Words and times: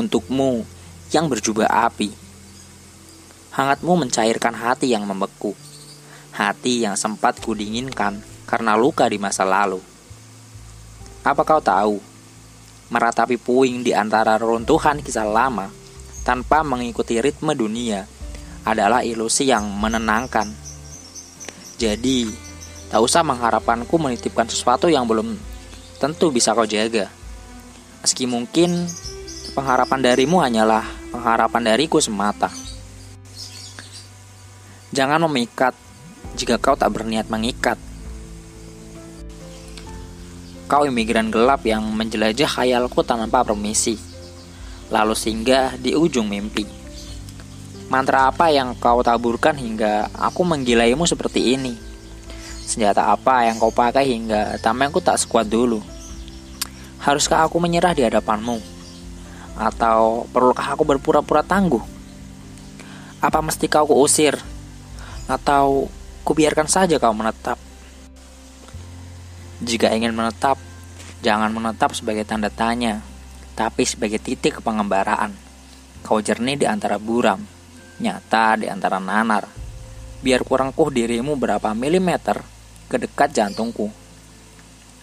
Untukmu 0.00 0.64
yang 1.12 1.28
berjubah 1.28 1.68
api, 1.68 2.08
hangatmu 3.52 4.00
mencairkan 4.00 4.56
hati 4.56 4.88
yang 4.96 5.04
membeku, 5.04 5.52
hati 6.32 6.88
yang 6.88 6.96
sempat 6.96 7.36
kudinginkan 7.44 8.24
karena 8.48 8.80
luka 8.80 9.04
di 9.12 9.20
masa 9.20 9.44
lalu. 9.44 9.76
Apa 11.20 11.44
kau 11.44 11.60
tahu, 11.60 12.00
meratapi 12.88 13.36
puing 13.36 13.84
di 13.84 13.92
antara 13.92 14.40
runtuhan 14.40 15.04
kisah 15.04 15.28
lama 15.28 15.68
tanpa 16.24 16.64
mengikuti 16.64 17.20
ritme 17.20 17.52
dunia 17.52 18.08
adalah 18.64 19.04
ilusi 19.04 19.52
yang 19.52 19.68
menenangkan. 19.68 20.48
Jadi, 21.76 22.24
tak 22.88 23.04
usah 23.04 23.20
mengharapkanku 23.20 24.00
menitipkan 24.00 24.48
sesuatu 24.48 24.88
yang 24.88 25.04
belum 25.04 25.36
tentu 26.00 26.32
bisa 26.32 26.56
kau 26.56 26.64
jaga. 26.64 27.12
Meski 28.00 28.24
mungkin 28.24 28.88
pengharapan 29.50 30.00
darimu 30.00 30.38
hanyalah 30.38 30.86
pengharapan 31.10 31.62
dariku 31.74 31.98
semata. 31.98 32.50
Jangan 34.90 35.22
memikat 35.26 35.74
jika 36.34 36.58
kau 36.58 36.78
tak 36.78 36.90
berniat 36.94 37.26
mengikat. 37.30 37.78
Kau 40.70 40.86
imigran 40.86 41.34
gelap 41.34 41.66
yang 41.66 41.82
menjelajah 41.82 42.46
khayalku 42.46 43.02
tanpa 43.02 43.42
permisi, 43.42 43.98
lalu 44.86 45.18
singgah 45.18 45.74
di 45.74 45.98
ujung 45.98 46.30
mimpi. 46.30 46.62
Mantra 47.90 48.30
apa 48.30 48.54
yang 48.54 48.78
kau 48.78 49.02
taburkan 49.02 49.58
hingga 49.58 50.06
aku 50.14 50.46
menggilaimu 50.46 51.10
seperti 51.10 51.58
ini? 51.58 51.74
Senjata 52.70 53.10
apa 53.10 53.50
yang 53.50 53.58
kau 53.58 53.74
pakai 53.74 54.06
hingga 54.06 54.62
tamengku 54.62 55.02
tak 55.02 55.18
sekuat 55.18 55.50
dulu? 55.50 55.82
Haruskah 57.02 57.50
aku 57.50 57.58
menyerah 57.58 57.90
di 57.90 58.06
hadapanmu? 58.06 58.79
Atau 59.60 60.24
perlukah 60.32 60.72
aku 60.72 60.88
berpura-pura 60.88 61.44
tangguh? 61.44 61.84
Apa 63.20 63.44
mesti 63.44 63.68
kau 63.68 63.84
kuusir? 63.84 64.40
Atau 65.28 65.92
kubiarkan 66.24 66.64
saja 66.64 66.96
kau 66.96 67.12
menetap? 67.12 67.60
Jika 69.60 69.92
ingin 69.92 70.16
menetap, 70.16 70.56
jangan 71.20 71.52
menetap 71.52 71.92
sebagai 71.92 72.24
tanda 72.24 72.48
tanya, 72.48 73.04
tapi 73.52 73.84
sebagai 73.84 74.16
titik 74.16 74.64
pengembaraan. 74.64 75.36
Kau 76.00 76.24
jernih 76.24 76.56
di 76.56 76.64
antara 76.64 76.96
buram, 76.96 77.44
nyata 78.00 78.56
di 78.56 78.66
antara 78.72 78.96
nanar. 78.96 79.44
Biar 80.24 80.40
kurangkuh 80.40 80.88
dirimu 80.88 81.36
berapa 81.36 81.76
milimeter 81.76 82.40
ke 82.88 82.96
dekat 82.96 83.36
jantungku, 83.36 83.92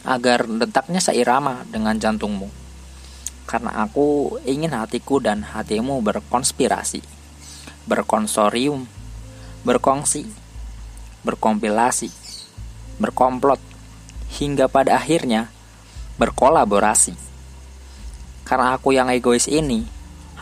agar 0.01 0.49
detaknya 0.49 0.97
seirama 0.97 1.61
dengan 1.69 1.93
jantungmu 2.01 2.66
karena 3.47 3.87
aku 3.87 4.37
ingin 4.43 4.75
hatiku 4.75 5.23
dan 5.23 5.39
hatimu 5.39 6.03
berkonspirasi, 6.03 6.99
berkonsorium, 7.87 8.83
berkongsi, 9.63 10.27
berkompilasi, 11.23 12.11
berkomplot, 12.99 13.63
hingga 14.35 14.67
pada 14.67 14.99
akhirnya 14.99 15.47
berkolaborasi. 16.19 17.15
Karena 18.43 18.75
aku 18.75 18.91
yang 18.91 19.07
egois 19.07 19.47
ini 19.47 19.87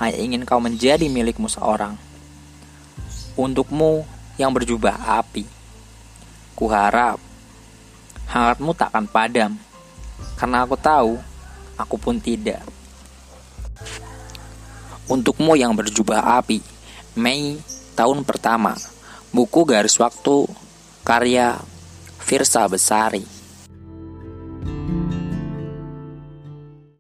hanya 0.01 0.17
ingin 0.17 0.41
kau 0.41 0.57
menjadi 0.57 1.05
milikmu 1.05 1.45
seorang. 1.45 1.93
Untukmu 3.37 4.01
yang 4.41 4.49
berjubah 4.49 5.21
api, 5.21 5.45
kuharap 6.57 7.21
hangatmu 8.25 8.73
takkan 8.73 9.05
padam, 9.05 9.53
karena 10.33 10.65
aku 10.65 10.73
tahu 10.73 11.21
aku 11.77 11.95
pun 12.01 12.17
tidak. 12.17 12.65
Untukmu 15.05 15.53
yang 15.53 15.77
berjubah 15.77 16.41
api, 16.41 16.66
Mei 17.13 17.61
tahun 17.93 18.25
pertama, 18.25 18.73
buku 19.29 19.61
garis 19.61 20.01
waktu, 20.01 20.49
karya 21.05 21.61
Firsa 22.17 22.66
Besari. 22.66 23.21